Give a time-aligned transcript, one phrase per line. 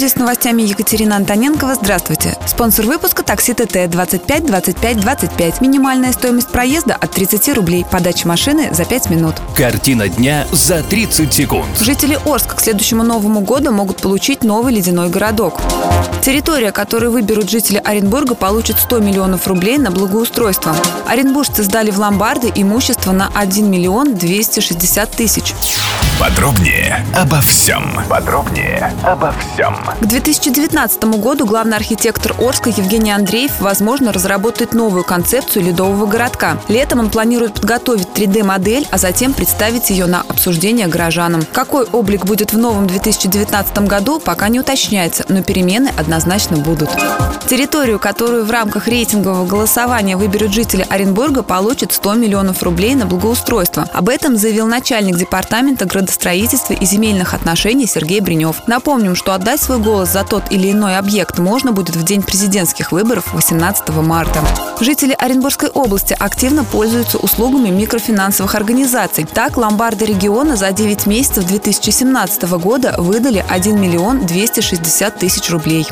[0.00, 1.74] Студии с новостями Екатерина Антоненкова.
[1.74, 2.34] Здравствуйте.
[2.46, 5.60] Спонсор выпуска такси ТТ 25 25 25.
[5.60, 7.84] Минимальная стоимость проезда от 30 рублей.
[7.84, 9.34] Подача машины за 5 минут.
[9.54, 11.66] Картина дня за 30 секунд.
[11.78, 15.60] Жители Орска к следующему Новому году могут получить новый ледяной городок.
[16.22, 20.74] Территория, которую выберут жители Оренбурга, получит 100 миллионов рублей на благоустройство.
[21.06, 25.52] Оренбуржцы сдали в ломбарды имущество на 1 миллион 260 тысяч.
[26.20, 27.98] Подробнее обо всем.
[28.10, 29.74] Подробнее обо всем.
[30.02, 36.58] К 2019 году главный архитектор Орска Евгений Андреев, возможно, разработает новую концепцию ледового городка.
[36.68, 41.42] Летом он планирует подготовить 3D-модель, а затем представить ее на обсуждение горожанам.
[41.52, 46.90] Какой облик будет в новом 2019 году, пока не уточняется, но перемены однозначно будут.
[47.48, 53.88] Территорию, которую в рамках рейтингового голосования выберут жители Оренбурга, получит 100 миллионов рублей на благоустройство.
[53.92, 58.66] Об этом заявил начальник департамента градостроительства и земельных отношений Сергей Бринев.
[58.66, 62.90] Напомним, что отдать свой голос за тот или иной объект можно будет в день президентских
[62.90, 64.40] выборов 18 марта.
[64.80, 69.24] Жители Оренбургской области активно пользуются услугами микрофинансовых организаций.
[69.24, 75.86] Так, ломбарды региона за 9 месяцев 2017 года выдали 1 миллион 260 тысяч рублей.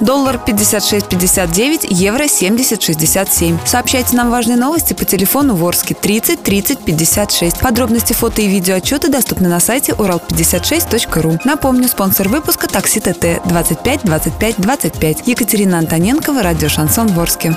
[0.00, 3.58] Доллар 56.59, евро 70.67.
[3.66, 7.60] Сообщайте нам важные новости по телефону Ворске 30 30 56.
[7.60, 11.40] Подробности фото и видео отчеты доступны на сайте урал56.ру.
[11.44, 15.26] Напомню, спонсор выпуска такси ТТ 25 25 25.
[15.26, 17.56] Екатерина Антоненкова, радио Шансон Ворске.